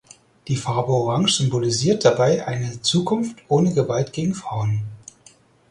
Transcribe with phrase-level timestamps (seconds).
[0.47, 4.81] Die Farbe Orange symbolisiert dabei eine Zukunft ohne Gewalt gegen Frauen.